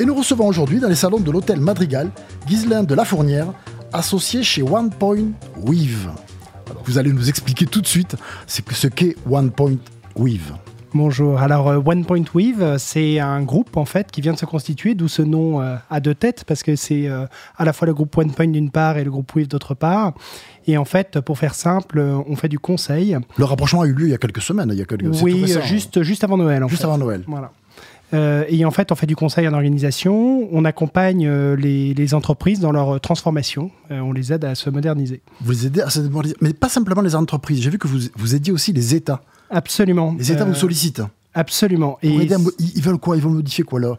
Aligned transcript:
Et 0.00 0.04
nous 0.04 0.14
recevons 0.14 0.48
aujourd'hui 0.48 0.80
dans 0.80 0.88
les 0.88 0.96
salons 0.96 1.20
de 1.20 1.30
l'hôtel 1.30 1.60
Madrigal 1.60 2.10
Ghislain 2.48 2.82
de 2.82 2.94
la 2.96 3.04
Fournière, 3.04 3.46
associé 3.92 4.42
chez 4.42 4.60
One 4.60 4.90
Point 4.90 5.28
Weave. 5.56 6.10
vous 6.84 6.98
allez 6.98 7.12
nous 7.12 7.28
expliquer 7.28 7.66
tout 7.66 7.80
de 7.80 7.86
suite 7.86 8.16
ce 8.48 8.88
qu'est 8.88 9.14
One 9.30 9.52
Point 9.52 9.76
Weave. 10.16 10.52
Bonjour. 10.94 11.38
Alors 11.40 11.68
euh, 11.68 11.80
One 11.84 12.04
Point 12.04 12.24
Weave, 12.34 12.76
c'est 12.78 13.20
un 13.20 13.42
groupe 13.42 13.76
en 13.76 13.84
fait 13.84 14.10
qui 14.10 14.20
vient 14.20 14.32
de 14.32 14.38
se 14.38 14.46
constituer, 14.46 14.96
d'où 14.96 15.06
ce 15.06 15.22
nom 15.22 15.60
euh, 15.60 15.76
à 15.90 16.00
deux 16.00 16.14
têtes 16.14 16.44
parce 16.44 16.64
que 16.64 16.74
c'est 16.74 17.08
euh, 17.08 17.26
à 17.56 17.64
la 17.64 17.72
fois 17.72 17.86
le 17.86 17.94
groupe 17.94 18.16
One 18.18 18.32
Point 18.32 18.48
d'une 18.48 18.70
part 18.70 18.98
et 18.98 19.04
le 19.04 19.12
groupe 19.12 19.32
Weave 19.34 19.46
d'autre 19.46 19.74
part. 19.74 20.14
Et 20.66 20.76
en 20.76 20.84
fait, 20.84 21.20
pour 21.20 21.38
faire 21.38 21.54
simple, 21.54 22.00
on 22.00 22.34
fait 22.36 22.48
du 22.48 22.58
conseil. 22.58 23.16
Le 23.36 23.44
rapprochement 23.44 23.82
a 23.82 23.86
eu 23.86 23.92
lieu 23.92 24.06
il 24.06 24.10
y 24.10 24.14
a 24.14 24.18
quelques 24.18 24.42
semaines, 24.42 24.70
il 24.72 24.78
y 24.78 24.82
a 24.82 24.86
quelques. 24.86 25.22
Oui, 25.22 25.52
juste 25.64 26.02
juste 26.02 26.24
avant 26.24 26.36
Noël. 26.36 26.64
En 26.64 26.68
juste 26.68 26.84
avant 26.84 26.98
Noël. 26.98 27.22
Voilà. 27.28 27.52
Et 28.14 28.64
en 28.64 28.70
fait, 28.70 28.92
on 28.92 28.94
fait 28.94 29.06
du 29.06 29.16
conseil 29.16 29.48
en 29.48 29.52
organisation, 29.52 30.48
on 30.52 30.64
accompagne 30.64 31.28
les, 31.54 32.14
entreprises 32.14 32.60
dans 32.60 32.72
leur 32.72 33.00
transformation, 33.00 33.70
on 33.90 34.12
les 34.12 34.32
aide 34.32 34.44
à 34.44 34.54
se 34.54 34.70
moderniser. 34.70 35.20
Vous 35.40 35.66
aidez 35.66 35.80
à 35.80 35.90
se 35.90 36.00
moderniser, 36.00 36.36
mais 36.40 36.52
pas 36.52 36.68
simplement 36.68 37.02
les 37.02 37.14
entreprises, 37.14 37.62
j'ai 37.62 37.70
vu 37.70 37.78
que 37.78 37.88
vous, 37.88 37.98
vous 38.16 38.34
aidiez 38.34 38.52
aussi 38.52 38.72
les 38.72 38.94
États. 38.94 39.22
Absolument. 39.50 40.14
Les 40.18 40.32
États 40.32 40.44
vous 40.44 40.52
euh, 40.52 40.54
sollicitent. 40.54 41.02
Absolument. 41.34 41.98
Et 42.02 42.10
ils 42.10 42.82
veulent 42.82 42.98
quoi? 42.98 43.16
Ils 43.16 43.22
veulent 43.22 43.32
modifier 43.32 43.64
quoi 43.64 43.80
là? 43.80 43.96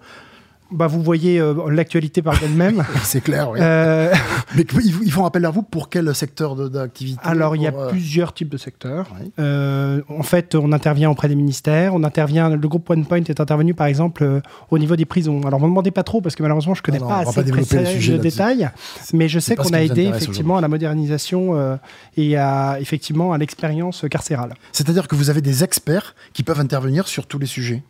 Bah, 0.71 0.87
vous 0.87 1.01
voyez 1.01 1.39
euh, 1.39 1.69
l'actualité 1.69 2.21
par 2.21 2.41
elle-même. 2.43 2.83
c'est 3.03 3.21
clair, 3.21 3.51
oui. 3.51 3.59
Euh, 3.61 4.13
Mais 4.55 4.65
ils 5.03 5.11
font 5.11 5.25
appel 5.25 5.45
à 5.45 5.51
vous 5.51 5.61
pour 5.61 5.89
quel 5.89 6.13
secteur 6.15 6.55
d'activité 6.69 7.19
Alors, 7.23 7.55
il 7.55 7.61
y 7.61 7.67
a 7.67 7.71
plusieurs 7.71 8.33
types 8.33 8.49
de 8.49 8.57
secteurs. 8.57 9.07
en 9.37 10.23
fait, 10.23 10.55
on 10.55 10.71
intervient 10.71 11.09
auprès 11.09 11.27
des 11.27 11.35
ministères. 11.35 11.93
On 11.93 12.03
intervient, 12.03 12.49
le 12.49 12.67
groupe 12.67 12.89
OnePoint 12.89 13.23
est 13.23 13.39
intervenu, 13.39 13.73
par 13.73 13.87
exemple, 13.87 14.41
au 14.71 14.77
niveau 14.77 14.95
des 14.95 15.05
prisons. 15.05 15.41
Alors, 15.45 15.59
ne 15.59 15.65
me 15.65 15.69
demandez 15.69 15.91
pas 15.91 16.03
trop, 16.03 16.21
parce 16.21 16.35
que 16.35 16.43
malheureusement, 16.43 16.73
je 16.73 16.81
ne 16.81 16.85
connais 16.85 16.99
pas 16.99 17.19
assez 17.19 17.43
de 17.43 18.17
détails. 18.17 18.69
Mais 19.13 19.27
je 19.27 19.39
sais 19.39 19.55
qu'on 19.55 19.73
a 19.73 19.81
aidé, 19.81 20.05
effectivement, 20.05 20.57
à 20.57 20.61
la 20.61 20.67
modernisation 20.67 21.77
et 22.17 22.37
à, 22.37 22.77
effectivement, 22.79 23.33
à 23.33 23.37
l'expérience 23.37 24.05
carcérale. 24.09 24.55
C'est-à-dire 24.71 25.07
que 25.07 25.15
vous 25.15 25.29
avez 25.29 25.41
des 25.41 25.63
experts 25.63 26.15
qui 26.33 26.43
peuvent 26.43 26.59
intervenir 26.59 27.07
sur 27.07 27.27
tous 27.27 27.39
les 27.39 27.45
sujets 27.45 27.83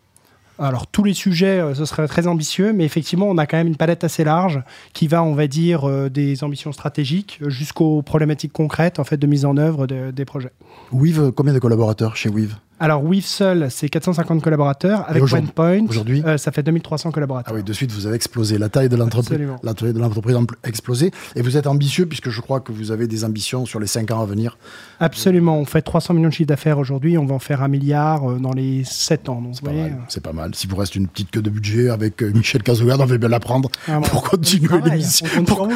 alors 0.59 0.87
tous 0.87 1.03
les 1.03 1.13
sujets, 1.13 1.59
euh, 1.59 1.73
ce 1.73 1.85
serait 1.85 2.07
très 2.07 2.27
ambitieux, 2.27 2.73
mais 2.73 2.85
effectivement, 2.85 3.27
on 3.27 3.37
a 3.37 3.45
quand 3.45 3.57
même 3.57 3.67
une 3.67 3.75
palette 3.75 4.03
assez 4.03 4.23
large 4.23 4.61
qui 4.93 5.07
va, 5.07 5.23
on 5.23 5.33
va 5.33 5.47
dire, 5.47 5.87
euh, 5.87 6.09
des 6.09 6.43
ambitions 6.43 6.71
stratégiques 6.71 7.39
jusqu'aux 7.47 8.01
problématiques 8.01 8.53
concrètes 8.53 8.99
en 8.99 9.03
fait 9.03 9.17
de 9.17 9.27
mise 9.27 9.45
en 9.45 9.57
œuvre 9.57 9.87
des 9.87 10.25
projets. 10.25 10.51
Weave, 10.91 11.31
combien 11.31 11.53
de 11.53 11.59
collaborateurs 11.59 12.15
chez 12.15 12.29
Weave? 12.29 12.55
Alors, 12.77 13.03
Weave 13.05 13.23
seul, 13.23 13.67
c'est 13.71 13.87
450 13.87 14.41
collaborateurs. 14.41 15.05
Avec 15.07 15.23
OnePoint, 15.23 15.85
aujourd'hui, 15.87 16.21
euh, 16.25 16.37
ça 16.37 16.51
fait 16.51 16.61
2300 16.61 17.11
collaborateurs. 17.11 17.53
Ah 17.53 17.55
oui, 17.55 17.63
de 17.63 17.71
suite, 17.71 17.91
vous 17.93 18.05
avez 18.05 18.17
explosé. 18.17 18.57
La 18.57 18.67
taille 18.67 18.89
de 18.89 18.97
l'entreprise 18.97 19.39
la 19.63 19.73
taille 19.73 19.93
de 19.93 19.99
l'entreprise 19.99 20.35
a 20.35 20.67
explosé. 20.67 21.11
Et 21.35 21.41
vous 21.41 21.55
êtes 21.55 21.67
ambitieux, 21.67 22.05
puisque 22.05 22.29
je 22.29 22.41
crois 22.41 22.59
que 22.59 22.73
vous 22.73 22.91
avez 22.91 23.07
des 23.07 23.23
ambitions 23.23 23.65
sur 23.65 23.79
les 23.79 23.87
5 23.87 24.11
ans 24.11 24.21
à 24.21 24.25
venir. 24.25 24.57
Absolument. 24.99 25.57
On 25.57 25.63
fait 25.63 25.81
300 25.81 26.15
millions 26.15 26.27
de 26.27 26.33
chiffres 26.33 26.49
d'affaires 26.49 26.77
aujourd'hui. 26.77 27.17
On 27.17 27.25
va 27.25 27.35
en 27.35 27.39
faire 27.39 27.63
un 27.63 27.69
milliard 27.69 28.29
euh, 28.29 28.39
dans 28.39 28.51
les 28.51 28.83
7 28.83 29.29
ans. 29.29 29.41
C'est 29.53 29.63
pas, 29.63 29.71
mal. 29.71 29.97
Euh. 30.17 30.19
pas 30.21 30.33
mal. 30.33 30.53
Si 30.53 30.67
vous 30.67 30.75
reste 30.75 30.95
une 30.95 31.07
petite 31.07 31.31
queue 31.31 31.41
de 31.41 31.49
budget 31.49 31.89
avec 31.89 32.21
Michel 32.23 32.61
Cazogard, 32.61 32.99
on 32.99 33.05
va 33.05 33.17
bien 33.17 33.29
la 33.29 33.39
prendre 33.39 33.69
ah, 33.87 34.01
pour, 34.01 34.23
continuer 34.23 34.81
l'émission. 34.83 35.27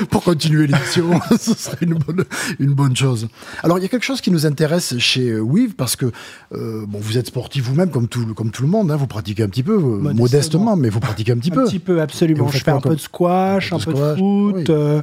Pour, 0.09 0.23
continuer 0.23 0.68
l'émission, 0.68 1.22
ce 1.40 1.53
serait 1.53 1.78
une 1.79 1.94
bonne, 1.94 2.25
une 2.59 2.73
bonne 2.73 2.96
chose. 2.96 3.29
Alors, 3.63 3.78
il 3.78 3.84
y 3.84 3.85
a 3.85 3.88
quelque 3.88 4.06
chose 4.06 4.19
qui 4.19 4.31
nous 4.31 4.46
intéresse 4.46 4.97
chez 4.97 5.40
Weave, 5.40 5.75
parce 5.75 5.96
que 5.96 6.12
bon, 6.89 7.00
vous 7.00 7.17
êtes 7.17 7.27
sportif 7.27 7.63
vous-même, 7.63 7.89
comme 7.89 8.07
tout, 8.07 8.33
comme 8.33 8.51
tout 8.51 8.63
le 8.63 8.67
monde, 8.67 8.91
hein, 8.91 8.95
vous 8.95 9.07
pratiquez 9.07 9.44
un 9.44 9.50
petit 9.50 9.63
peu, 9.63 9.75
euh, 9.75 10.13
modestement, 10.13 10.75
mais 10.75 10.89
vous 10.89 11.00
pratiquez 11.00 11.31
un 11.31 11.38
petit 11.38 11.51
peu. 11.51 11.63
Un 11.63 11.67
petit 11.67 11.79
peu, 11.79 12.01
absolument. 12.01 12.50
Je 12.50 12.57
fais 12.57 12.72
un 12.72 12.81
peu 12.81 12.95
de 12.95 13.00
squash, 13.00 13.72
un 13.72 13.79
peu 13.79 13.94
de, 13.94 14.16
foot. 14.16 14.69
Euh, 14.69 15.01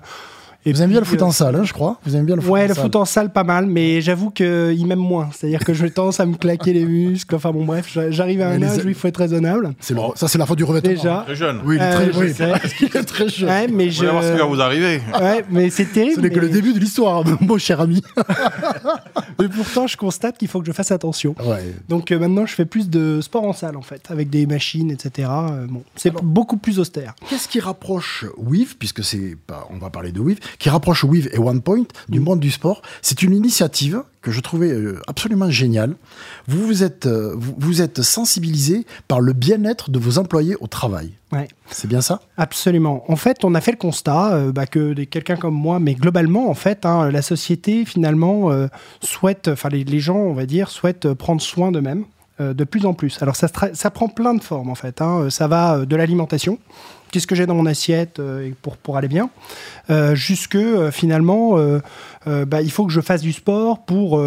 et 0.66 0.72
vous 0.72 0.82
aimez 0.82 0.91
bien 0.91 1.00
le 1.00 1.06
foot 1.06 1.22
en 1.22 1.31
salle, 1.31 1.54
hein, 1.54 1.62
je 1.62 1.72
crois. 1.72 2.00
Vous 2.04 2.16
aimez 2.16 2.25
bien 2.25 2.34
le 2.34 2.43
foot 2.43 2.50
ouais, 2.50 2.65
en 2.65 2.69
le 2.69 2.75
foot 2.75 2.97
en 2.97 3.04
salle, 3.04 3.32
pas 3.32 3.44
mal, 3.44 3.66
mais 3.66 4.00
j'avoue 4.00 4.31
qu'il 4.31 4.84
m'aime 4.84 4.99
moins. 4.99 5.28
C'est-à-dire 5.32 5.60
que 5.60 5.72
je 5.72 5.87
tendance 5.87 6.19
à 6.19 6.27
me 6.27 6.34
claquer 6.34 6.72
les 6.72 6.84
muscles. 6.84 7.37
Enfin 7.37 7.53
bon, 7.53 7.65
bref, 7.65 7.97
j'arrive 8.10 8.43
à 8.43 8.49
un 8.49 8.62
âge 8.62 8.84
où 8.84 8.88
il 8.88 8.94
faut 8.94 9.06
être 9.06 9.19
raisonnable. 9.19 9.75
ça, 9.81 10.26
c'est 10.26 10.38
la 10.38 10.44
faute 10.44 10.59
du 10.59 10.65
revêtement. 10.65 10.91
Déjà. 10.91 11.22
Très 11.25 11.37
jeune. 11.37 11.60
Oui, 11.65 11.76
il 11.76 11.82
est 11.82 11.93
très, 11.93 12.43
euh, 12.43 12.56
il 12.81 12.97
est 12.97 13.05
très 13.05 13.28
jeune. 13.28 13.49
Ouais, 13.49 13.69
mais 13.69 13.91
je. 13.91 14.06
voir 14.06 14.25
ce 14.25 14.32
qui 14.32 14.38
va 14.38 14.44
vous 14.44 14.60
arriver. 14.60 15.00
Ouais, 15.21 15.44
mais 15.50 15.71
c'est 15.71 15.87
terrible. 15.87 16.16
Ce 16.16 16.21
n'est 16.21 16.31
que 16.31 16.41
le 16.41 16.49
début 16.49 16.72
de 16.72 16.81
l'histoire, 16.81 17.22
mon 17.41 17.59
cher 17.59 17.81
ami. 17.81 18.03
mais 19.38 19.49
pourtant, 19.49 19.87
je 19.87 19.97
constate 19.97 20.37
qu'il 20.37 20.49
faut 20.49 20.60
que 20.60 20.66
je 20.66 20.72
fasse 20.72 20.91
attention. 20.91 21.37
Donc 21.88 22.10
euh, 22.10 22.19
maintenant, 22.19 22.44
je 22.44 22.55
fais 22.55 22.65
plus 22.65 22.91
de 22.91 23.21
sport 23.21 23.44
en 23.44 23.53
salle, 23.53 23.76
en 23.76 23.82
fait, 23.82 24.03
avec 24.10 24.31
des 24.31 24.47
machines, 24.47 24.91
etc. 24.91 25.28
Euh, 25.31 25.66
bon, 25.69 25.84
c'est 25.94 26.12
beaucoup 26.12 26.56
plus 26.56 26.81
austère. 26.81 27.15
Qu'est-ce 27.28 27.47
qui 27.47 27.60
rapproche 27.60 28.25
WIV, 28.37 28.76
puisque 28.78 29.05
c'est, 29.05 29.37
on 29.71 29.78
va 29.78 29.91
parler 29.91 30.10
de 30.10 30.19
WIV, 30.19 30.41
qui 30.59 30.69
rapproche 30.69 31.05
WIV 31.05 31.31
et 31.33 31.39
One 31.39 31.62
Point 31.62 31.84
du 32.09 32.21
mm. 32.21 32.22
monde 32.22 32.41
du 32.41 32.50
sport. 32.50 32.83
C'est 33.03 33.22
une 33.22 33.34
initiative 33.34 34.03
que 34.27 34.33
je 34.33 34.41
trouvais 34.41 34.72
euh, 34.72 35.00
absolument 35.06 35.49
géniale. 35.50 35.94
Vous 36.49 36.67
vous 36.67 36.83
êtes, 36.83 37.06
euh, 37.06 37.37
vous, 37.37 37.81
êtes 37.81 38.03
sensibilisé 38.03 38.84
par 39.06 39.21
le 39.21 39.33
bien-être 39.33 39.91
de 39.91 40.00
vos 40.00 40.19
employés 40.19 40.56
au 40.61 40.67
travail. 40.67 41.12
Ouais. 41.31 41.47
C'est 41.71 41.87
bien 41.87 42.00
ça? 42.00 42.21
Absolument. 42.37 43.05
En 43.09 43.15
fait, 43.15 43.44
on 43.44 43.55
a 43.55 43.61
fait 43.61 43.71
le 43.71 43.77
constat 43.77 44.34
euh, 44.34 44.53
bah, 44.53 44.67
que 44.67 44.94
quelqu'un 45.05 45.37
comme 45.37 45.55
moi, 45.55 45.78
mais 45.78 45.94
globalement, 45.94 46.50
en 46.50 46.55
fait, 46.55 46.84
hein, 46.84 47.09
la 47.12 47.23
société 47.23 47.84
finalement 47.84 48.50
souhaite, 49.00 49.49
enfin 49.49 49.69
les, 49.69 49.84
les, 49.84 50.00
gens, 50.00 50.17
on 50.17 50.34
va 50.34 50.47
dire, 50.47 50.71
souhaitent 50.71 51.12
prendre 51.15 51.41
soin 51.41 51.71
d'eux-mêmes 51.71 52.05
de 52.38 52.65
plus 52.65 52.84
en 52.84 52.94
plus. 52.94 53.23
Alors 53.23 53.37
ça, 53.37 53.49
ça 53.73 53.91
prend 53.91 54.09
plein 54.09 54.34
de 54.34 54.43
formes 54.43 54.69
en 54.69 54.75
fait. 54.75 55.00
Hein. 55.00 55.31
Ça 55.31 55.49
va 55.49 55.87
de 55.87 55.97
l'alimentation, 55.97 56.59
qu'est-ce 57.11 57.27
que 57.27 57.34
j'ai 57.34 57.47
dans 57.47 57.55
mon 57.55 57.67
assiette 57.67 58.19
euh, 58.19 58.50
pour, 58.62 58.77
pour 58.77 58.97
aller 58.97 59.09
bien, 59.09 59.31
euh, 59.91 60.15
jusque 60.15 60.56
euh, 60.56 60.91
finalement, 60.91 61.56
bah, 62.27 62.61
il 62.61 62.72
faut 62.72 62.87
que 62.87 62.93
je 62.93 63.00
fasse 63.00 63.22
du 63.22 63.33
sport 63.33 63.84
pour 63.84 64.21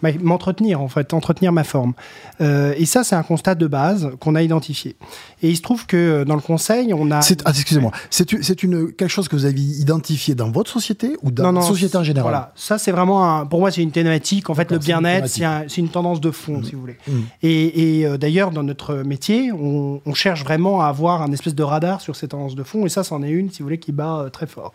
m'entretenir, 0.00 0.80
en 0.80 0.88
fait, 0.88 1.12
entretenir 1.12 1.52
ma 1.52 1.64
forme. 1.64 1.92
et 2.40 2.86
ça, 2.86 3.04
c'est 3.04 3.14
un 3.14 3.22
constat 3.22 3.54
de 3.54 3.66
base 3.66 4.10
qu'on 4.20 4.34
a 4.34 4.42
identifié. 4.42 4.96
Et 5.42 5.50
il 5.50 5.56
se 5.56 5.62
trouve 5.62 5.86
que 5.86 6.24
dans 6.24 6.34
le 6.34 6.40
conseil, 6.40 6.94
on 6.94 7.10
a... 7.10 7.20
Ah, 7.44 7.50
excusez-moi, 7.50 7.92
c'est 8.08 8.62
une, 8.62 8.92
quelque 8.92 9.08
chose 9.08 9.28
que 9.28 9.36
vous 9.36 9.44
avez 9.44 9.60
identifié 9.60 10.34
dans 10.34 10.50
votre 10.50 10.70
société 10.70 11.16
ou 11.22 11.30
dans 11.30 11.52
la 11.52 11.60
société 11.60 11.98
en 11.98 12.02
général? 12.02 12.30
Voilà, 12.30 12.52
ça 12.56 12.78
c'est 12.78 12.92
vraiment, 12.92 13.40
un, 13.40 13.44
pour 13.44 13.60
moi, 13.60 13.70
c'est 13.70 13.82
une 13.82 13.90
thématique. 13.90 14.48
En 14.48 14.54
fait, 14.54 14.70
le 14.70 14.78
bien-être, 14.78 15.28
c'est 15.28 15.76
une, 15.76 15.88
tendance 15.90 16.22
de 16.22 16.30
fond, 16.30 16.58
mmh. 16.58 16.64
si 16.64 16.72
vous 16.72 16.80
voulez. 16.80 16.96
Mmh. 17.06 17.12
Et, 17.42 18.00
et 18.00 18.18
d'ailleurs, 18.18 18.50
dans 18.50 18.62
notre 18.62 18.94
métier, 18.94 19.52
on, 19.52 20.00
on, 20.06 20.14
cherche 20.14 20.42
vraiment 20.42 20.80
à 20.80 20.86
avoir 20.86 21.20
un 21.20 21.32
espèce 21.32 21.54
de 21.54 21.62
radar 21.62 22.00
sur 22.00 22.16
cette 22.22 22.30
tendance 22.30 22.54
de 22.54 22.62
fond, 22.62 22.86
et 22.86 22.88
ça, 22.88 23.02
c'en 23.02 23.22
est 23.22 23.30
une, 23.30 23.50
si 23.50 23.58
vous 23.58 23.66
voulez, 23.66 23.78
qui 23.78 23.92
bat 23.92 24.20
euh, 24.20 24.28
très 24.30 24.46
fort. 24.46 24.74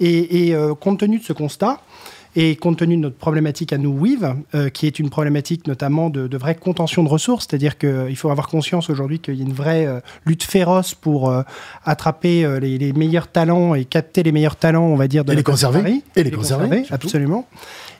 Et, 0.00 0.54
euh, 0.54 0.74
compte 0.74 1.00
tenu 1.00 1.18
de 1.18 1.24
ce 1.24 1.32
constat, 1.32 1.80
et 2.36 2.54
compte 2.54 2.78
tenu 2.78 2.96
de 2.96 3.00
notre 3.00 3.16
problématique 3.16 3.72
à 3.72 3.78
nous, 3.78 3.90
WIV, 3.90 4.34
euh, 4.54 4.68
qui 4.68 4.86
est 4.86 5.00
une 5.00 5.10
problématique 5.10 5.66
notamment 5.66 6.08
de, 6.08 6.36
vraie 6.36 6.54
contention 6.54 7.02
de 7.02 7.08
ressources, 7.08 7.48
c'est-à-dire 7.48 7.78
qu'il 7.78 8.14
faut 8.16 8.30
avoir 8.30 8.46
conscience 8.46 8.90
aujourd'hui 8.90 9.18
qu'il 9.18 9.34
y 9.34 9.40
a 9.40 9.44
une 9.44 9.52
vraie 9.52 9.88
lutte 10.24 10.44
féroce 10.44 10.94
pour 10.94 11.34
attraper 11.84 12.46
les, 12.60 12.92
meilleurs 12.92 13.26
talents 13.26 13.74
et 13.74 13.84
capter 13.84 14.22
les 14.22 14.30
meilleurs 14.30 14.56
talents, 14.56 14.86
on 14.86 14.96
va 14.96 15.08
dire, 15.08 15.24
de 15.24 15.32
et 15.32 15.36
les 15.36 15.42
conserver. 15.42 16.02
Et, 16.14 16.22
les, 16.22 16.30
conserver, 16.30 16.84
absolument. 16.90 17.48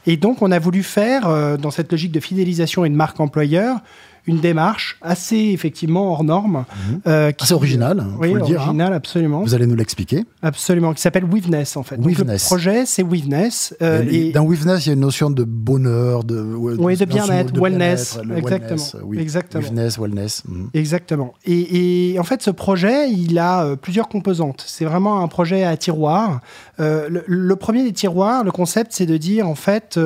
Et 0.06 0.16
donc, 0.16 0.40
on 0.40 0.52
a 0.52 0.58
voulu 0.60 0.84
faire, 0.84 1.58
dans 1.58 1.72
cette 1.72 1.90
logique 1.90 2.12
de 2.12 2.20
fidélisation 2.20 2.84
et 2.84 2.90
de 2.90 2.94
marque 2.94 3.18
employeur, 3.18 3.80
une 4.28 4.40
démarche 4.40 4.98
assez 5.00 5.36
effectivement 5.36 6.12
hors 6.12 6.22
norme. 6.22 6.64
Mhm. 6.68 7.00
Euh, 7.06 7.32
assez 7.40 7.54
originale, 7.54 8.04
oui, 8.20 8.34
le 8.34 8.42
dire. 8.42 8.60
Hein. 8.60 8.78
absolument. 8.78 9.40
Vous 9.40 9.54
allez 9.54 9.66
nous 9.66 9.74
l'expliquer. 9.74 10.24
Absolument, 10.42 10.92
qui 10.92 11.00
s'appelle 11.00 11.24
Weaveness 11.24 11.76
en 11.78 11.82
fait. 11.82 11.96
Weaveness. 11.96 12.44
le 12.44 12.46
projet, 12.46 12.86
c'est 12.86 13.02
Weaveness. 13.02 13.74
Euh, 13.80 14.04
et, 14.10 14.32
dans 14.32 14.44
Weaveness, 14.44 14.84
il 14.84 14.88
y 14.88 14.90
a 14.90 14.94
une 14.94 15.00
notion 15.00 15.30
de 15.30 15.44
bonheur, 15.44 16.24
de, 16.24 16.40
oui, 16.40 16.96
de 16.96 17.04
bien-être, 17.06 17.58
wellness, 17.58 18.18
exactement. 18.36 19.02
oui. 19.04 19.18
exactement. 19.18 19.62
Weaveness, 19.62 19.98
wellness. 19.98 20.42
Mhm. 20.46 20.70
Exactement. 20.74 21.32
Et, 21.46 22.16
en 22.20 22.24
fait, 22.24 22.42
ce 22.42 22.50
projet, 22.50 23.10
il 23.10 23.38
a 23.38 23.64
euh, 23.64 23.76
plusieurs 23.76 24.08
composantes. 24.08 24.62
C'est 24.66 24.84
vraiment 24.84 25.22
un 25.22 25.28
projet 25.28 25.64
à 25.64 25.76
tiroir. 25.78 26.40
Le, 26.78 27.24
le, 27.26 27.56
premier 27.56 27.82
des 27.82 27.92
tiroirs, 27.92 28.44
le 28.44 28.52
concept, 28.52 28.92
c'est 28.92 29.06
de 29.06 29.16
dire 29.16 29.48
en 29.48 29.54
fait, 29.54 29.98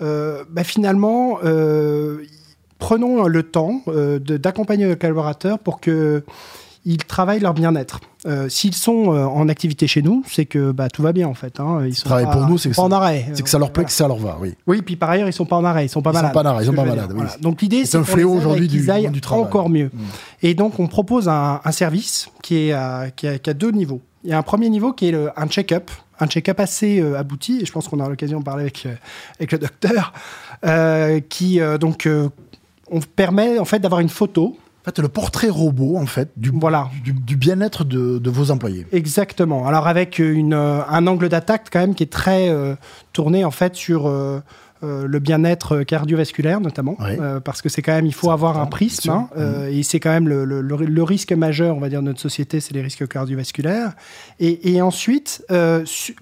bah, 0.00 0.64
finalement 0.64 1.38
prenons 2.84 3.26
le 3.26 3.42
temps 3.42 3.80
euh, 3.88 4.18
d'accompagner 4.18 4.86
nos 4.86 4.96
collaborateurs 4.96 5.58
pour 5.58 5.80
qu'ils 5.80 6.22
travaillent 7.08 7.40
leur 7.40 7.54
bien-être. 7.54 8.00
S'ils 8.48 8.74
sont 8.74 9.08
en 9.08 9.50
activité 9.50 9.86
chez 9.86 10.00
nous, 10.00 10.22
c'est 10.26 10.46
que 10.46 10.72
bah, 10.72 10.88
tout 10.88 11.02
va 11.02 11.12
bien 11.12 11.28
en 11.28 11.34
fait. 11.34 11.60
Hein. 11.60 11.84
Ils 11.84 11.94
sont 11.94 12.08
pas, 12.08 12.24
pour 12.24 12.46
nous, 12.46 12.56
c'est 12.56 12.70
pas 12.70 12.80
en 12.80 12.90
arrêt. 12.90 13.26
C'est 13.34 13.42
que 13.42 13.50
ça 13.50 13.58
leur 13.58 13.70
plaît, 13.70 13.84
que 13.84 13.92
ça 13.92 14.08
leur 14.08 14.16
va, 14.16 14.38
oui. 14.40 14.54
Oui, 14.66 14.80
puis 14.80 14.96
par 14.96 15.10
ailleurs, 15.10 15.28
ils 15.28 15.32
sont 15.34 15.44
pas 15.44 15.56
en 15.56 15.64
arrêt, 15.64 15.84
ils 15.84 15.90
sont 15.90 16.00
pas 16.00 16.12
malades. 16.12 16.30
Sont 16.30 16.42
pas 16.42 16.48
en 16.48 16.52
arrêt, 16.52 16.64
ils 16.64 16.66
sont 16.66 16.72
pas 16.72 16.84
malades. 16.84 17.12
Oui. 17.14 17.24
Donc 17.42 17.60
l'idée, 17.60 17.84
c'est 17.84 17.98
un 17.98 18.04
fléau 18.04 18.32
aujourd'hui 18.32 18.66
du, 18.66 18.80
du 18.80 19.20
travail. 19.20 19.44
encore 19.44 19.68
mieux. 19.68 19.90
Mm. 19.92 20.00
Et 20.42 20.54
donc 20.54 20.80
on 20.80 20.86
propose 20.86 21.28
un, 21.28 21.60
service 21.70 22.30
qui 22.42 22.68
est 22.68 22.72
à, 22.72 23.10
qui, 23.14 23.26
a, 23.26 23.54
deux 23.54 23.70
niveaux. 23.70 24.00
Il 24.24 24.30
y 24.30 24.32
a 24.32 24.38
un 24.38 24.42
premier 24.42 24.70
niveau 24.70 24.94
qui 24.94 25.08
est 25.08 25.14
un 25.36 25.46
check-up, 25.48 25.90
un 26.18 26.26
check-up 26.26 26.60
assez 26.60 27.02
abouti, 27.14 27.60
et 27.60 27.66
je 27.66 27.72
pense 27.72 27.88
qu'on 27.88 28.00
aura 28.00 28.08
l'occasion 28.08 28.38
de 28.38 28.44
parler 28.44 28.62
avec, 28.62 28.86
avec 29.38 29.52
le 29.52 29.58
docteur, 29.58 30.14
qui 31.28 31.60
donc 31.78 32.08
on 32.90 33.00
permet 33.00 33.58
en 33.58 33.64
fait 33.64 33.78
d'avoir 33.78 34.00
une 34.00 34.08
photo 34.08 34.56
en 34.84 34.90
fait, 34.90 34.98
le 34.98 35.08
portrait 35.08 35.48
robot, 35.48 35.96
en 35.96 36.04
fait, 36.04 36.28
du, 36.36 36.50
voilà. 36.50 36.90
du, 37.02 37.36
bien-être 37.36 37.84
de, 37.84 38.30
vos 38.30 38.50
employés. 38.50 38.86
Exactement. 38.92 39.66
Alors, 39.66 39.86
avec 39.86 40.18
une, 40.18 40.52
euh, 40.52 40.82
un 40.86 41.06
angle 41.06 41.30
d'attaque, 41.30 41.68
quand 41.72 41.78
même, 41.80 41.94
qui 41.94 42.02
est 42.02 42.12
très 42.12 42.50
euh, 42.50 42.74
tourné, 43.14 43.46
en 43.46 43.50
fait, 43.50 43.76
sur 43.76 44.06
euh, 44.06 44.40
le 44.82 45.18
bien-être 45.20 45.84
cardiovasculaire, 45.84 46.60
notamment. 46.60 46.98
parce 47.46 47.62
que 47.62 47.70
c'est 47.70 47.80
quand 47.80 47.94
même, 47.94 48.04
il 48.04 48.12
faut 48.12 48.30
avoir 48.30 48.58
un 48.60 48.66
prisme. 48.66 49.08
Hein, 49.08 49.28
mmh. 49.34 49.68
Et 49.70 49.82
c'est 49.82 50.00
quand 50.00 50.10
même 50.10 50.28
le, 50.28 50.44
le, 50.44 51.02
risque 51.02 51.32
majeur, 51.32 51.74
on 51.74 51.80
va 51.80 51.88
dire, 51.88 52.02
de 52.02 52.08
notre 52.08 52.20
société, 52.20 52.60
c'est 52.60 52.74
les 52.74 52.82
risques 52.82 53.08
cardiovasculaires. 53.08 53.94
Et, 54.38 54.74
et 54.74 54.82
ensuite, 54.82 55.46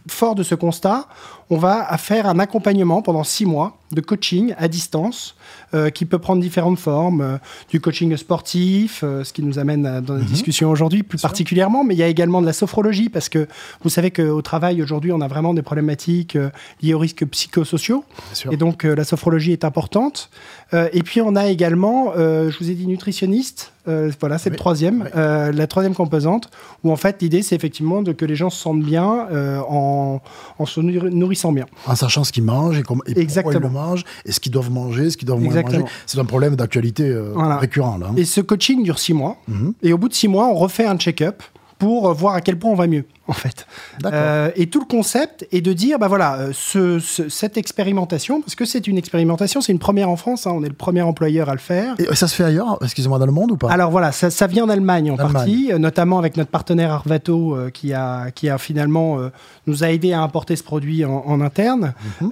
fort 0.07 0.37
de 0.37 0.45
ce 0.45 0.55
constat, 0.55 1.09
on 1.51 1.57
va 1.57 1.99
faire 1.99 2.29
un 2.29 2.39
accompagnement 2.39 3.03
pendant 3.03 3.25
six 3.25 3.47
mois 3.47 3.82
de 3.93 4.01
coaching 4.01 4.55
à 4.59 4.69
distance 4.69 5.35
euh, 5.75 5.91
qui 5.91 6.05
peut 6.05 6.19
prendre 6.19 6.41
différentes 6.41 6.79
formes, 6.79 7.21
euh, 7.21 7.37
du 7.71 7.81
coaching 7.81 8.17
sportif, 8.17 9.03
euh, 9.03 9.25
ce 9.25 9.33
qui 9.33 9.43
nous 9.43 9.59
amène 9.59 10.01
dans 10.01 10.15
la 10.15 10.21
mhm. 10.21 10.27
discussion 10.27 10.71
aujourd'hui 10.71 11.03
plus 11.03 11.21
particulièrement, 11.21 11.85
mais 11.85 11.95
il 11.95 11.99
y 11.99 12.03
a 12.03 12.09
également 12.09 12.41
de 12.41 12.47
la 12.47 12.53
sophrologie 12.53 13.09
parce 13.09 13.29
que 13.29 13.47
vous 13.83 13.91
savez 13.91 14.11
qu'au 14.11 14.43
travail 14.43 14.83
aujourd'hui 14.83 15.13
on 15.13 15.21
a 15.21 15.29
vraiment 15.29 15.55
des 15.55 15.63
problématiques 15.63 16.37
liées 16.83 16.95
aux 16.95 16.99
risques 16.99 17.27
psychosociaux 17.27 18.05
et 18.51 18.57
donc 18.57 18.85
la 18.85 19.05
sophrologie 19.05 19.53
est 19.53 19.65
importante. 19.65 20.31
et 20.73 21.03
puis 21.03 21.21
on 21.21 21.37
a 21.37 21.47
également, 21.47 22.13
je 22.17 22.57
vous 22.59 22.71
ai 22.71 22.75
dit 22.75 22.87
nutritionniste, 22.87 23.73
voilà, 23.87 24.39
c'est 24.39 24.51
le 24.51 24.57
troisième, 24.57 25.09
la 25.15 25.67
troisième 25.67 25.95
composante, 25.95 26.51
où 26.85 26.93
en 26.93 26.97
fait 26.97 27.23
l'idée 27.23 27.43
c'est 27.43 27.55
effectivement 27.57 28.03
de, 28.03 28.13
que 28.13 28.25
les 28.25 28.37
gens 28.37 28.51
se 28.51 28.61
sentent 28.61 28.83
bien 28.83 29.27
en, 29.69 30.21
en, 30.59 30.67
se 30.67 30.81
nourrissant 30.81 31.53
bien. 31.53 31.67
En 31.87 31.97
sachant 31.97 32.25
ce 32.25 32.33
qu'ils 32.33 32.45
mangent 32.45 32.79
et, 32.79 32.83
comment, 32.83 33.03
et 33.07 33.15
pourquoi 33.27 33.55
ils 33.55 33.61
le 33.61 33.69
mangent, 33.69 34.05
et 34.25 34.33
ce 34.33 34.41
qu'ils 34.41 34.53
doivent 34.53 34.71
manger, 34.71 35.11
ce 35.11 35.17
qu'ils 35.17 35.27
doivent 35.27 35.41
moins 35.41 35.63
manger. 35.63 35.85
C'est 36.07 36.19
un 36.19 36.25
problème 36.25 36.57
d'actualité 36.57 37.09
euh, 37.09 37.33
récurrent. 37.59 37.99
Là. 37.99 38.09
Hein. 38.11 38.15
Et 38.17 38.25
ce 38.25 38.41
coaching 38.41 38.83
dure 38.83 38.99
six 38.99 39.15
mois. 39.15 39.37
Mhm. 39.49 39.75
Et 39.83 39.93
au 39.93 39.99
bout 39.99 40.09
de 40.09 40.15
six 40.15 40.29
mois, 40.29 40.47
on 40.47 40.55
refait 40.55 40.87
un 40.87 40.97
check-up 40.97 41.43
pour 41.79 42.13
voir 42.15 42.35
à 42.35 42.41
quel 42.41 42.59
point 42.59 42.71
on 42.71 42.77
va 42.77 42.87
mieux 42.87 43.05
en 43.33 43.35
fait. 43.35 43.67
Euh, 44.05 44.51
et 44.57 44.67
tout 44.67 44.81
le 44.81 44.85
concept 44.85 45.47
est 45.53 45.63
de 45.63 45.73
dire, 45.73 45.99
bah 45.99 46.07
voilà, 46.07 46.35
euh, 46.35 46.51
ce, 46.53 46.99
cette 47.01 47.57
expérimentation, 47.57 48.43
parce 48.43 48.55
que 48.55 48.67
c'est 48.67 48.87
une 48.87 48.99
expérimentation, 48.99 49.63
c'est 49.63 49.73
une 49.73 49.79
première 49.79 50.11
en 50.11 50.17
France, 50.17 50.47
hein, 50.47 50.53
on 50.55 50.63
est 50.63 50.69
le 50.69 50.75
premier 50.75 51.01
employeur 51.01 51.49
à 51.49 51.55
le 51.55 51.59
faire. 51.59 51.95
Et 51.99 52.15
ça 52.15 52.29
se 52.29 52.35
fait 52.35 52.45
ailleurs, 52.45 52.79
excusez-moi, 52.83 53.19
dans 53.19 53.25
le 53.25 53.33
monde 53.33 53.53
ou 53.53 53.57
pas? 53.57 53.71
Alors 53.71 53.91
voilà, 53.91 54.13
ça, 54.13 54.29
ça 54.31 54.47
vient 54.47 54.67
d'Allemagne 54.67 55.11
en 55.11 55.17
partie, 55.17 55.73
euh, 55.73 55.79
notamment 55.79 56.19
avec 56.19 56.37
notre 56.37 56.51
partenaire 56.51 56.93
Arvato 56.93 57.57
qui, 57.73 57.95
a, 57.95 58.31
qui 58.33 58.51
a 58.51 58.59
finalement 58.59 59.19
nous 59.67 59.83
a 59.83 59.91
aidé 59.91 60.13
à 60.13 60.21
importer 60.21 60.57
ce 60.57 60.63
produit 60.63 61.05
en, 61.07 61.41
interne 61.41 61.95
mhm. 62.21 62.31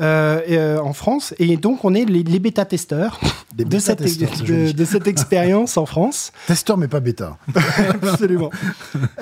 en 0.82 0.92
France. 0.92 1.34
Et 1.38 1.56
donc 1.56 1.84
on 1.84 1.94
est 1.94 2.04
les, 2.04 2.38
bêta-testeurs 2.38 3.18
de, 3.56 3.78
cette, 3.78 4.02
de, 4.02 4.72
de, 4.72 4.84
cette 4.84 5.06
expérience 5.06 5.78
en 5.78 5.86
France. 5.86 6.32
Testeurs 6.46 6.76
mais 6.76 6.88
pas 6.88 7.00
bêta. 7.00 7.38
Absolument. 8.02 8.50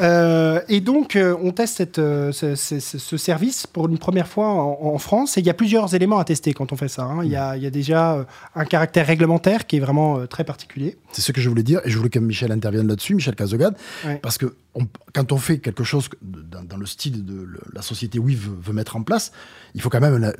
et 0.68 0.80
donc 0.80 1.16
on 1.42 1.52
teste 1.52 1.67
euh, 1.98 2.32
ce, 2.32 3.16
service 3.16 3.66
pour 3.66 3.88
une 3.88 3.98
première 3.98 4.28
fois 4.28 4.48
en, 4.48 4.98
France. 4.98 5.36
Et 5.36 5.40
il 5.40 5.46
y 5.46 5.50
a 5.50 5.54
plusieurs 5.54 5.94
éléments 5.94 6.18
à 6.18 6.24
tester 6.24 6.52
quand 6.52 6.72
on 6.72 6.76
fait 6.76 6.88
ça. 6.88 7.04
Hein. 7.04 7.24
Il, 7.24 7.30
y 7.30 7.36
a, 7.36 7.56
déjà 7.70 8.14
euh, 8.14 8.24
un 8.54 8.64
caractère 8.64 9.06
réglementaire 9.06 9.66
qui 9.66 9.76
est 9.76 9.80
vraiment 9.80 10.18
euh, 10.18 10.26
très 10.26 10.44
particulier. 10.44 10.96
C'est 11.12 11.22
ce 11.22 11.32
que 11.32 11.40
je 11.40 11.48
voulais 11.48 11.62
dire. 11.62 11.80
Et 11.84 11.90
je 11.90 11.96
voulais 11.96 12.10
que 12.10 12.18
Michel 12.18 12.52
intervienne 12.52 12.86
là-dessus, 12.86 13.14
Michel 13.14 13.34
Cazogade. 13.34 13.76
Parce 14.22 14.38
que 14.38 14.54
quand 15.12 15.32
on 15.32 15.38
fait 15.38 15.58
quelque 15.58 15.84
chose 15.84 16.08
dans, 16.22 16.76
le 16.76 16.86
style 16.86 17.24
de 17.24 17.48
la 17.72 17.82
société 17.82 18.18
oui 18.18 18.36
veut, 18.36 18.72
mettre 18.72 18.96
en 18.96 19.02
place, 19.02 19.32
il 19.74 19.80
faut 19.80 19.88
quand 19.88 20.00
même 20.00 20.32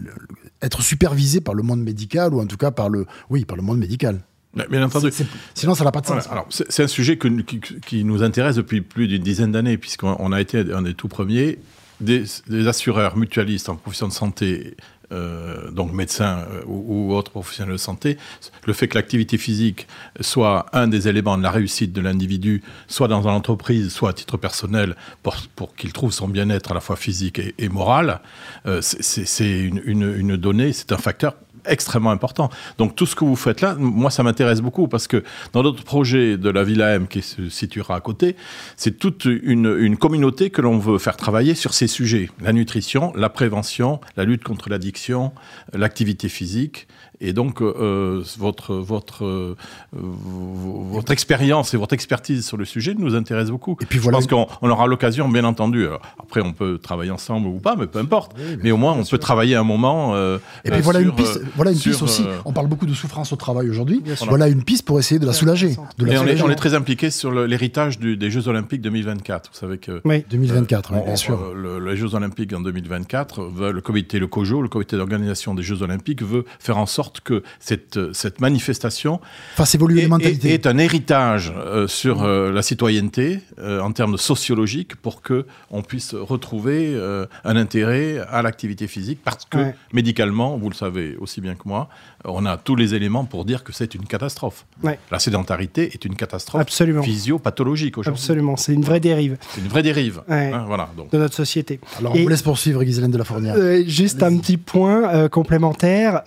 être 0.63 0.83
supervisé 0.83 1.41
par 1.41 1.55
le 1.55 1.63
monde 1.63 1.83
médical 1.83 2.35
ou 2.35 2.41
en 2.41 2.47
tout 2.47 2.57
cas 2.57 2.71
par 2.71 2.89
le, 2.89 3.07
oui, 3.31 3.45
par 3.45 3.57
le 3.57 3.63
monde 3.63 3.79
médical. 3.79 4.21
Bien 4.55 4.83
entendu. 4.83 5.11
sinon, 5.55 5.75
ça 5.75 5.85
n'a 5.85 5.93
pas 5.93 6.01
de 6.01 6.07
sens. 6.07 6.27
Alors, 6.31 6.47
c'est 6.51 6.83
un 6.83 6.89
sujet 6.89 7.19
qui, 7.19 8.05
nous 8.05 8.23
intéresse 8.23 8.57
depuis 8.57 8.81
plus 8.81 9.07
d'une 9.07 9.23
dizaine 9.23 9.53
d'années, 9.53 9.79
puisqu'on 9.79 10.33
a 10.33 10.41
été 10.41 10.65
un 10.73 10.83
des 10.83 10.95
tout 10.95 11.09
premiers. 11.09 11.59
Des, 12.01 12.25
assureurs 12.69 13.17
mutualistes 13.17 13.69
en 13.69 13.75
profession 13.75 14.07
de 14.07 14.13
santé, 14.13 14.77
euh, 15.11 15.71
donc 15.73 15.93
médecins 15.93 16.47
euh, 16.53 16.63
ou, 16.67 17.13
autres 17.13 17.33
professionnels 17.33 17.73
de 17.73 17.79
santé, 17.79 18.19
le 18.67 18.73
fait 18.73 18.87
que 18.87 18.95
l'activité 18.95 19.37
physique 19.37 19.89
soit 20.21 20.67
un 20.73 20.87
des 20.87 21.09
éléments 21.09 21.37
de 21.37 21.43
la 21.43 21.51
réussite 21.51 21.93
de 21.93 22.01
l'individu, 22.01 22.63
soit 22.87 23.09
dans 23.09 23.23
une 23.23 23.35
entreprise, 23.35 23.89
soit 23.91 24.11
à 24.11 24.13
titre 24.13 24.37
personnel, 24.37 24.95
pour, 25.25 25.35
pour 25.57 25.75
qu'il 25.75 25.93
trouve 25.93 26.13
son 26.13 26.29
bien-être 26.29 26.71
à 26.71 26.75
la 26.75 26.81
fois 26.81 26.95
physique 26.95 27.41
et, 27.59 27.69
moral, 27.69 28.21
euh, 28.67 28.81
c'est 28.81 29.59
une, 29.59 29.83
une 29.85 30.37
donnée, 30.37 30.73
c'est 30.73 30.93
un 30.93 30.99
facteur 30.99 31.35
extrêmement 31.67 32.11
important. 32.11 32.51
Donc 32.79 32.95
tout 32.95 33.07
ce 33.07 33.15
que 33.15 33.25
vous 33.25 33.37
faites 33.37 33.61
là, 33.61 33.75
moi 33.79 34.11
ça 34.11 34.23
m'intéresse 34.23 34.61
beaucoup 34.61 34.89
parce 34.89 35.07
que 35.07 35.23
dans 35.53 35.63
notre 35.63 35.85
projet 35.85 36.37
de 36.37 36.51
la 36.51 36.65
Villa 36.65 36.95
M 36.95 37.09
qui 37.09 37.23
se 37.23 37.49
situera 37.49 37.97
à 37.97 38.01
côté, 38.01 38.37
c'est 38.77 38.99
toute 38.99 39.25
une, 39.25 39.77
une, 39.79 39.97
communauté 39.97 40.51
que 40.51 40.63
l'on 40.63 40.79
veut 40.79 40.99
faire 40.99 41.17
travailler 41.17 41.55
sur 41.55 41.75
ces 41.75 41.87
sujets. 41.87 42.31
La 42.41 42.53
nutrition, 42.53 43.13
la 43.17 43.29
prévention, 43.29 44.01
la 44.17 44.25
lutte 44.25 44.45
contre 44.45 44.69
l'addiction, 44.69 45.33
l'activité 45.73 46.29
physique 46.29 46.87
et 47.21 47.33
donc, 47.33 47.61
euh, 47.61 47.75
euh, 47.81 48.25
votre, 48.39 48.75
votre, 48.75 49.25
euh, 49.25 49.57
votre 49.93 51.11
expérience 51.11 51.75
et 51.75 51.77
votre 51.77 51.93
expertise 51.93 52.47
sur 52.47 52.57
le 52.57 52.65
sujet 52.65 52.95
nous 52.97 53.17
intéresse 53.17 53.51
beaucoup. 53.51 53.77
Et 53.81 53.87
puis 53.87 53.99
voilà. 53.99 54.21
Je 54.21 54.27
pense 54.27 54.47
qu'on 54.61 54.71
aura 54.71 54.87
l'occasion, 54.87 55.29
bien 55.29 55.45
entendu. 55.45 55.87
après, 56.19 56.41
on 56.43 56.53
peut 56.53 56.79
travailler 56.79 57.11
ensemble 57.11 57.49
ou 57.49 57.59
pas, 57.59 57.75
mais 57.77 57.87
peu 57.87 57.99
importe. 57.99 58.37
mais 58.63 58.71
au 58.71 58.77
moins, 58.77 58.93
on 58.93 59.05
peut 59.05 59.19
travailler 59.19 59.57
un 59.57 59.65
moment. 59.65 60.17
et 60.65 60.71
puis 60.71 60.81
voilà 60.81 61.01
une 61.01 61.13
piste, 61.13 61.41
voilà 61.57 61.73
une 61.73 61.79
piste 61.79 62.03
aussi. 62.03 62.25
On 62.45 62.53
parle 62.53 62.69
beaucoup 62.69 62.87
de 62.87 62.95
souffrance 62.95 63.33
au 63.33 63.37
travail 63.37 63.69
aujourd'hui. 63.69 64.03
Voilà 64.29 64.49
une 64.49 64.63
piste 64.63 64.85
pour 64.85 64.99
essayer 64.99 65.19
de 65.19 65.27
la 65.27 65.33
soulager. 65.33 65.77
De 65.99 66.05
la 66.05 66.15
et 66.15 66.43
on, 66.43 66.51
est, 66.51 66.55
très 66.55 66.75
impliqué 66.75 67.11
sur 67.11 67.33
l'héritage 67.33 67.99
des 67.99 68.31
Jeux 68.31 68.49
Olympiques 68.49 68.81
2024. 68.81 69.51
Vous 69.53 69.59
savez 69.59 69.79
que. 69.79 70.01
Oui, 70.05 70.25
2024, 70.31 71.05
bien 71.05 71.17
sûr. 71.17 71.53
les 71.85 71.97
Jeux 71.97 72.15
Olympiques 72.15 72.53
en 72.53 72.61
2024, 72.61 73.71
le 73.73 73.81
comité, 73.81 74.19
le 74.21 74.29
COJO, 74.29 74.63
le 74.63 74.69
comité 74.69 74.97
d'organisation 74.97 75.55
des 75.55 75.63
Jeux 75.63 75.83
Olympiques, 75.83 76.23
veut 76.23 76.45
faire 76.61 76.79
en 76.79 76.87
sorte 76.87 77.08
que 77.23 77.43
cette, 77.61 78.13
cette 78.13 78.41
manifestation 78.41 79.21
est, 79.59 80.67
un 80.67 80.79
héritage 80.79 81.53
euh, 81.57 81.87
sur 81.89 82.23
euh, 82.23 82.53
la 82.53 82.63
citoyenneté 82.63 83.41
euh, 83.59 83.81
en 83.81 83.93
termes 83.93 84.17
sociologiques 84.17 84.97
pour 84.97 85.23
que 85.23 85.47
on 85.71 85.83
puisse 85.83 86.15
retrouver 86.15 86.99
un 87.45 87.57
intérêt 87.57 88.19
à 88.31 88.43
l'activité 88.43 88.87
physique 88.87 89.21
parce 89.25 89.45
que 89.45 89.73
médicalement, 89.93 90.57
vous 90.57 90.69
le 90.69 90.75
savez 90.75 91.17
aussi 91.21 91.41
bien 91.41 91.55
que 91.55 91.63
moi, 91.67 91.89
on 92.25 92.47
a 92.47 92.57
tous 92.57 92.77
les 92.77 92.95
éléments 92.95 93.25
pour 93.25 93.45
dire 93.45 93.65
que 93.65 93.73
c'est 93.73 93.95
une 93.95 94.07
catastrophe. 94.07 94.67
La 95.11 95.19
sédentarité 95.19 95.91
est 95.93 96.05
une 96.05 96.17
catastrophe 96.17 96.67
physio-pathologique 96.69 97.99
aujourd'hui. 97.99 98.21
Absolument, 98.21 98.57
c'est 98.57 98.75
une 98.75 98.85
vraie 98.85 99.01
dérive. 99.01 99.37
C'est 99.55 99.61
une 99.61 99.69
vraie 99.69 99.83
dérive 99.83 100.23
hein, 100.29 100.65
voilà, 100.67 100.91
donc. 100.97 101.11
de 101.11 101.19
notre 101.19 101.35
société. 101.35 101.81
Alors 101.99 102.15
on 102.15 102.23
vous 102.23 102.29
laisse 102.29 102.43
poursuivre, 102.43 102.83
Ghislaine 102.83 103.11
de 103.11 103.19
la 103.19 103.25
Fournière. 103.25 103.57
juste 103.87 104.23
un 104.23 104.37
petit 104.39 104.57
point 104.57 105.29
complémentaire, 105.29 106.23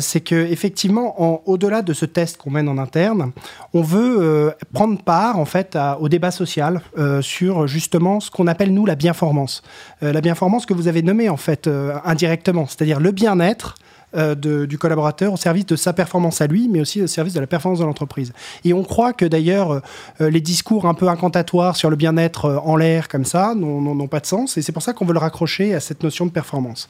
c'est 0.00 0.20
que 0.26 0.34
effectivement, 0.34 1.40
au-delà 1.48 1.80
de 1.80 1.94
ce 1.94 2.04
test 2.04 2.36
qu'on 2.36 2.50
mène 2.50 2.68
en 2.68 2.76
interne, 2.76 3.32
on 3.72 3.80
veut 3.80 4.18
euh, 4.20 4.50
prendre 4.74 5.00
part 5.00 5.38
en 5.38 5.46
fait 5.46 5.78
au 6.00 6.08
débat 6.10 6.30
social 6.30 6.82
euh, 6.98 7.22
sur 7.22 7.66
justement 7.66 8.20
ce 8.20 8.30
qu'on 8.30 8.46
appelle 8.46 8.74
nous 8.74 8.84
la 8.84 8.96
bienformance. 8.96 9.62
Euh, 10.02 10.12
la 10.12 10.20
bienformance 10.20 10.66
que 10.66 10.74
vous 10.74 10.88
avez 10.88 11.02
nommée 11.02 11.30
en 11.30 11.36
fait 11.38 11.70
indirectement, 12.04 12.66
c'est-à-dire 12.66 13.00
le 13.00 13.12
bien-être 13.12 13.76
euh, 14.16 14.34
du 14.66 14.78
collaborateur 14.78 15.32
au 15.32 15.36
service 15.36 15.66
de 15.66 15.76
sa 15.76 15.92
performance 15.92 16.40
à 16.40 16.46
lui, 16.46 16.68
mais 16.68 16.80
aussi 16.80 17.02
au 17.02 17.06
service 17.06 17.34
de 17.34 17.40
la 17.40 17.46
performance 17.46 17.80
de 17.80 17.84
l'entreprise. 17.84 18.32
Et 18.64 18.72
on 18.72 18.82
croit 18.82 19.12
que 19.12 19.24
d'ailleurs, 19.24 19.82
euh, 20.20 20.30
les 20.30 20.40
discours 20.40 20.86
un 20.86 20.94
peu 20.94 21.08
incantatoires 21.08 21.76
sur 21.76 21.90
le 21.90 21.96
bien-être 21.96 22.46
euh, 22.46 22.58
en 22.58 22.76
l'air, 22.76 23.08
comme 23.08 23.24
ça, 23.24 23.54
n'ont 23.54 24.08
pas 24.08 24.20
de 24.20 24.26
sens. 24.26 24.56
Et 24.56 24.62
c'est 24.62 24.72
pour 24.72 24.82
ça 24.82 24.92
qu'on 24.92 25.04
veut 25.04 25.12
le 25.12 25.18
raccrocher 25.18 25.74
à 25.74 25.80
cette 25.80 26.02
notion 26.02 26.26
de 26.26 26.30
performance. 26.30 26.88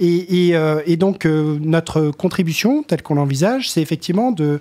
Et, 0.00 0.54
et 0.86 0.96
donc, 0.96 1.24
notre 1.24 2.10
contribution, 2.10 2.82
telle 2.82 3.02
qu'on 3.02 3.14
l'envisage, 3.14 3.70
c'est 3.70 3.80
effectivement 3.80 4.32
de 4.32 4.60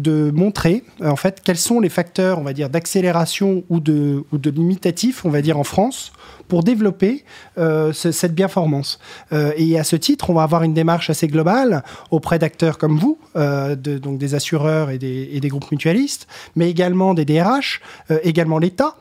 de 0.00 0.30
montrer 0.34 0.84
en 1.02 1.16
fait 1.16 1.40
quels 1.44 1.56
sont 1.56 1.80
les 1.80 1.88
facteurs, 1.88 2.38
on 2.38 2.42
va 2.42 2.52
dire, 2.52 2.70
d'accélération 2.70 3.64
ou 3.68 3.80
de, 3.80 4.24
ou 4.32 4.38
de 4.38 4.50
limitatif, 4.50 5.24
on 5.24 5.30
va 5.30 5.42
dire, 5.42 5.58
en 5.58 5.64
France 5.64 6.12
pour 6.48 6.64
développer 6.64 7.24
euh, 7.58 7.92
cette 7.92 8.34
performance. 8.34 8.98
Euh, 9.32 9.52
et 9.56 9.78
à 9.78 9.84
ce 9.84 9.96
titre, 9.96 10.30
on 10.30 10.34
va 10.34 10.42
avoir 10.42 10.62
une 10.62 10.74
démarche 10.74 11.10
assez 11.10 11.28
globale 11.28 11.84
auprès 12.10 12.38
d'acteurs 12.38 12.78
comme 12.78 12.98
vous, 12.98 13.18
euh, 13.36 13.76
de, 13.76 13.98
donc 13.98 14.18
des 14.18 14.34
assureurs 14.34 14.90
et 14.90 14.98
des, 14.98 15.28
et 15.32 15.40
des, 15.40 15.48
groupes 15.48 15.70
mutualistes, 15.70 16.26
mais 16.56 16.70
également 16.70 17.14
des 17.14 17.24
DRH, 17.24 17.80
également 18.22 18.58
l'État, 18.58 18.96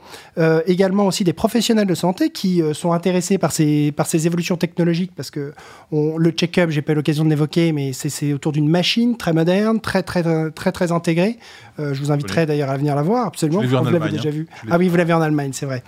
également 0.65 1.07
aussi 1.07 1.23
des 1.23 1.33
professionnels 1.33 1.87
de 1.87 1.95
santé 1.95 2.29
qui 2.29 2.61
sont 2.73 2.91
intéressés 2.91 3.37
par 3.37 3.51
ces, 3.51 3.91
par 3.91 4.07
ces 4.07 4.27
évolutions 4.27 4.57
technologiques, 4.57 5.11
parce 5.15 5.31
que 5.31 5.53
on, 5.91 6.17
le 6.17 6.31
check-up, 6.31 6.69
j'ai 6.69 6.81
pas 6.81 6.91
eu 6.91 6.95
l'occasion 6.95 7.23
de 7.23 7.29
l'évoquer, 7.29 7.71
mais 7.71 7.93
c'est 7.93 8.33
autour 8.33 8.51
d'une 8.51 8.67
machine 8.69 9.17
très 9.17 9.33
moderne, 9.33 9.79
très 9.79 10.03
très 10.03 10.23
très 10.51 10.71
très, 10.71 10.86
très 10.87 10.95
intégrée. 10.95 11.37
je 11.77 11.99
vous 11.99 12.11
inviterai 12.11 12.45
d'ailleurs 12.45 12.69
à 12.69 12.77
venir 12.77 12.95
la 12.95 13.01
voir, 13.01 13.27
absolument. 13.27 13.61
Je 13.61 13.67
vous 13.67 13.89
l'avez 13.91 14.09
déjà 14.09 14.29
hein. 14.29 14.31
vu. 14.31 14.47
Ah 14.69 14.77
oui, 14.77 14.87
vous 14.87 14.97
l'avez 14.97 15.13
en 15.13 15.21
Allemagne, 15.21 15.51
c'est 15.53 15.65
vrai. 15.65 15.83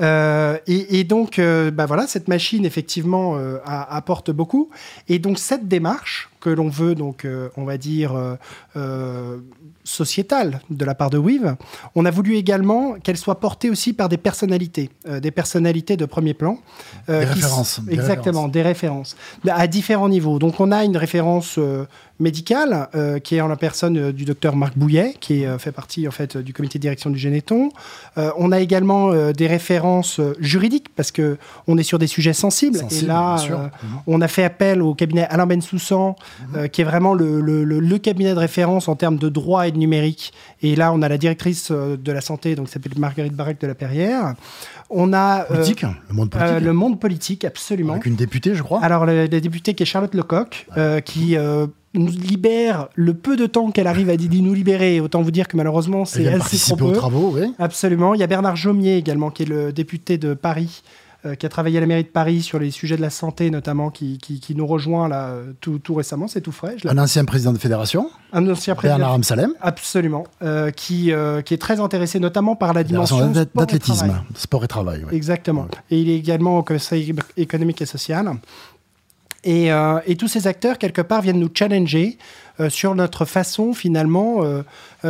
Euh, 0.00 0.58
et, 0.66 1.04
donc, 1.04 1.38
euh, 1.38 1.70
bah 1.70 1.86
voilà, 1.86 2.06
cette 2.06 2.28
machine 2.28 2.64
effectivement 2.64 3.36
euh, 3.36 3.58
apporte 3.64 4.30
beaucoup. 4.30 4.70
Et 5.08 5.18
donc 5.18 5.38
cette 5.38 5.68
démarche 5.68 6.30
que 6.44 6.50
l'on 6.50 6.68
veut 6.68 6.94
donc, 6.94 7.26
on 7.56 7.64
va 7.64 7.78
dire 7.78 8.12
sociétale 9.84 10.60
de 10.70 10.84
la 10.84 10.94
part 10.94 11.10
de 11.10 11.18
Weave, 11.18 11.56
on 11.94 12.04
a 12.04 12.10
voulu 12.10 12.36
également 12.36 12.94
qu'elle 13.02 13.16
soit 13.16 13.40
portée 13.40 13.70
aussi 13.70 13.92
par 13.92 14.08
des 14.08 14.18
personnalités, 14.18 14.90
des 15.06 15.30
personnalités 15.30 15.96
de 15.96 16.04
premier 16.04 16.34
plan. 16.34 16.58
des 17.08 17.14
références. 17.14 17.80
exactement, 17.88 18.48
des 18.48 18.62
références 18.62 19.16
à 19.48 19.66
différents 19.66 20.08
niveaux. 20.08 20.38
Donc 20.38 20.60
on 20.60 20.70
a 20.70 20.84
une 20.84 20.96
référence 20.96 21.58
médicale, 22.20 22.88
euh, 22.94 23.18
qui 23.18 23.36
est 23.36 23.40
en 23.40 23.48
la 23.48 23.56
personne 23.56 23.96
euh, 23.98 24.12
du 24.12 24.24
docteur 24.24 24.54
Marc 24.54 24.78
Bouillet, 24.78 25.14
qui 25.18 25.44
euh, 25.44 25.58
fait 25.58 25.72
partie 25.72 26.06
en 26.06 26.12
fait 26.12 26.36
du 26.36 26.52
comité 26.52 26.78
de 26.78 26.82
direction 26.82 27.10
du 27.10 27.18
Généton. 27.18 27.70
on 28.36 28.52
a 28.52 28.60
également 28.60 29.32
des 29.32 29.46
références 29.46 30.20
juridiques 30.38 30.88
parce 30.94 31.10
que 31.10 31.36
on 31.66 31.76
est 31.78 31.82
sur 31.82 31.98
des 31.98 32.06
sujets 32.06 32.32
sensibles. 32.32 32.80
et 32.90 33.00
là, 33.02 33.36
mhm. 33.36 33.70
on 34.06 34.20
a 34.20 34.28
fait 34.28 34.44
appel 34.44 34.82
au 34.82 34.94
cabinet 34.94 35.26
Alain 35.28 35.46
Bensoussan, 35.46 36.14
mhm. 36.52 36.68
qui 36.68 36.80
est 36.80 36.84
vraiment 36.84 37.14
le, 37.14 37.40
le, 37.40 37.98
cabinet 37.98 38.34
de 38.34 38.38
référence 38.38 38.88
en 38.88 38.96
termes 38.96 39.16
de 39.16 39.28
droit 39.28 39.66
et 39.66 39.72
de 39.72 39.78
numérique. 39.78 40.32
Et 40.62 40.76
là, 40.76 40.92
on 40.92 41.02
a 41.02 41.08
la 41.08 41.18
directrice 41.18 41.70
de 41.70 42.12
la 42.12 42.20
santé, 42.20 42.54
donc 42.54 42.68
s'appelle 42.68 42.92
Marguerite 42.98 43.34
Barrec 43.34 43.60
de 43.60 43.66
la 43.66 43.74
Perrière. 43.74 44.34
On 44.90 45.12
a 45.12 45.44
politique, 45.44 45.82
le 45.82 46.14
monde 46.14 46.30
politique. 46.30 46.60
le 46.60 46.72
monde 46.72 47.00
politique, 47.00 47.44
absolument. 47.44 47.94
Avec 47.94 48.06
une 48.06 48.16
députée, 48.16 48.54
je 48.54 48.62
crois. 48.62 48.82
Alors, 48.82 49.06
la, 49.06 49.28
députée 49.28 49.74
qui 49.74 49.82
est 49.82 49.86
Charlotte 49.86 50.14
Lecoq, 50.14 50.66
qui 51.04 51.36
nous 51.94 52.08
libère 52.08 52.88
le 52.94 53.14
peu 53.14 53.36
de 53.36 53.46
temps 53.46 53.70
qu'elle 53.70 53.86
arrive 53.86 54.10
à 54.10 54.16
nous 54.16 54.54
libérer. 54.54 55.00
Autant 55.00 55.22
vous 55.22 55.30
dire 55.30 55.48
que 55.48 55.56
malheureusement, 55.56 56.04
c'est 56.04 56.26
assez 56.26 56.58
trop 56.58 56.76
peu. 56.76 56.84
aux 56.84 56.92
travaux, 56.92 57.32
oui. 57.34 57.54
Absolument. 57.58 58.14
Il 58.14 58.20
y 58.20 58.22
a 58.22 58.26
Bernard 58.26 58.56
Jomier 58.56 58.96
également, 58.96 59.30
qui 59.30 59.44
est 59.44 59.46
le 59.46 59.72
député 59.72 60.18
de 60.18 60.34
Paris, 60.34 60.82
euh, 61.26 61.34
qui 61.34 61.46
a 61.46 61.48
travaillé 61.48 61.78
à 61.78 61.80
la 61.80 61.86
mairie 61.86 62.04
de 62.04 62.08
Paris 62.08 62.42
sur 62.42 62.58
les 62.58 62.70
sujets 62.70 62.96
de 62.96 63.02
la 63.02 63.10
santé 63.10 63.50
notamment, 63.50 63.90
qui, 63.90 64.18
qui, 64.18 64.54
nous 64.54 64.66
rejoint 64.66 65.08
là 65.08 65.32
tout, 65.60 65.78
tout 65.78 65.94
récemment, 65.94 66.28
c'est 66.28 66.40
tout 66.40 66.52
frais. 66.52 66.76
Un 66.84 66.98
ancien 66.98 67.24
président 67.24 67.52
de 67.52 67.58
fédération. 67.58 68.10
Un 68.32 68.48
ancien 68.48 68.74
président. 68.74 68.98
Bernard 68.98 69.14
Amsalem. 69.14 69.52
Absolument. 69.60 70.24
Euh, 70.42 70.70
qui, 70.70 71.12
euh, 71.12 71.40
qui 71.40 71.54
est 71.54 71.58
très 71.58 71.80
intéressé 71.80 72.20
notamment 72.20 72.56
par 72.56 72.74
la 72.74 72.84
dimension 72.84 73.32
d'athlétisme, 73.54 74.12
sport 74.34 74.64
et 74.64 74.68
travail. 74.68 75.04
Exactement. 75.12 75.66
Et 75.90 76.00
il 76.00 76.10
est 76.10 76.16
également 76.16 76.58
au 76.58 76.62
Conseil 76.62 77.14
économique 77.36 77.80
et 77.80 77.86
social. 77.86 78.30
Euh, 79.46 80.00
et, 80.06 80.16
tous 80.16 80.28
ces 80.28 80.46
acteurs, 80.46 80.78
quelque 80.78 81.02
part, 81.02 81.22
viennent 81.22 81.38
nous 81.38 81.50
challenger 81.52 82.18
euh, 82.60 82.70
sur 82.70 82.94
notre 82.94 83.24
façon, 83.24 83.74
finalement, 83.74 84.44
euh, 84.44 84.62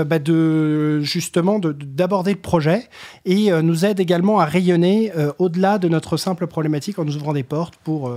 bah, 0.05 0.19
de 0.19 1.01
justement 1.01 1.59
d'aborder 1.59 2.33
le 2.33 2.41
projet. 2.41 2.89
Et 3.25 3.51
nous 3.63 3.85
aident 3.85 4.01
également 4.01 4.41
à 4.41 4.45
rayonner 4.45 5.13
au-delà 5.39 5.79
de 5.79 5.89
notre 5.89 6.17
simple 6.17 6.47
problématique 6.47 6.99
en 6.99 7.05
nous 7.05 7.17
ouvrant 7.17 7.33
des 7.33 7.43
portes 7.45 7.77
pour 7.85 8.13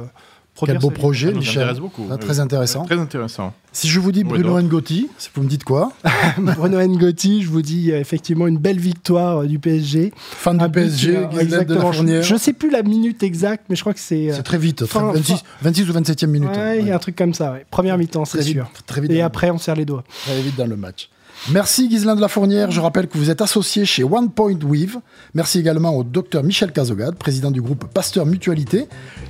quel 0.65 0.79
beau 0.79 0.89
projet, 0.89 1.31
Michel. 1.31 1.73
Ah, 2.09 2.17
très 2.17 2.39
intéressant. 2.39 2.85
Très 2.85 2.97
intéressant. 2.97 3.53
Si 3.71 3.87
je 3.87 3.99
vous 3.99 4.11
dis 4.11 4.23
Bruno 4.23 4.59
Ngotti, 4.59 5.07
vous 5.35 5.43
me 5.43 5.47
dites 5.47 5.63
quoi 5.63 5.91
Bruno 6.37 6.79
Ngotti, 6.79 7.43
je 7.43 7.49
vous 7.49 7.61
dis 7.61 7.91
euh, 7.91 7.99
effectivement 7.99 8.47
une 8.47 8.57
belle 8.57 8.79
victoire 8.79 9.43
euh, 9.43 9.45
du 9.45 9.59
PSG. 9.59 10.13
Fin 10.15 10.55
du 10.55 10.67
PSG, 10.67 11.27
exactement. 11.39 11.91
je 11.91 12.33
ne 12.33 12.39
sais 12.39 12.53
plus 12.53 12.71
la 12.71 12.81
minute 12.81 13.21
exacte, 13.21 13.65
mais 13.69 13.75
je 13.75 13.81
crois 13.81 13.93
que 13.93 13.99
c'est. 13.99 14.31
Euh, 14.31 14.33
c'est 14.35 14.43
très 14.43 14.57
vite, 14.57 14.81
26, 14.81 15.89
ou 15.89 15.93
27e 15.93 16.27
minute. 16.27 16.49
il 16.79 16.87
y 16.87 16.91
a 16.91 16.95
un 16.95 16.99
truc 16.99 17.15
comme 17.15 17.33
ça. 17.33 17.55
Première 17.69 17.97
mi-temps, 17.97 18.25
c'est 18.25 18.41
sûr. 18.41 18.67
très 18.87 19.01
vite 19.01 19.11
Et 19.11 19.21
après, 19.21 19.51
on 19.51 19.59
serre 19.59 19.75
les 19.75 19.85
doigts. 19.85 20.03
Très 20.25 20.41
vite 20.41 20.55
dans 20.57 20.67
le 20.67 20.75
match. 20.75 21.09
Merci 21.51 21.87
Ghislain 21.87 22.15
de 22.15 22.21
la 22.21 22.27
Fournière. 22.27 22.71
Je 22.71 22.81
rappelle 22.81 23.07
que 23.07 23.17
vous 23.17 23.29
êtes 23.29 23.41
associé 23.41 23.85
chez 23.85 24.03
One 24.03 24.29
Point 24.29 24.59
Weave. 24.63 24.97
Merci 25.33 25.59
également 25.59 25.95
au 25.95 26.03
docteur 26.03 26.43
Michel 26.43 26.71
Cazogade, 26.71 27.15
président 27.15 27.51
du 27.51 27.61
groupe 27.61 27.85
Pasteur 27.93 28.25
Mutualité. 28.25 28.87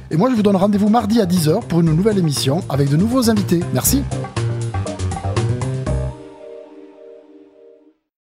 Et 0.10 0.18
moi, 0.18 0.30
je 0.32 0.36
vous 0.36 0.44
donne 0.44 0.56
rendez-vous 0.56 0.90
mardi 0.90 1.22
à 1.22 1.26
10h 1.26 1.68
pour 1.68 1.82
une 1.82 1.94
nouvelle 1.94 2.18
émission 2.18 2.64
avec 2.70 2.90
de 2.90 2.98
nouveaux 2.98 3.30
invités. 3.30 3.60
Merci. 3.74 4.04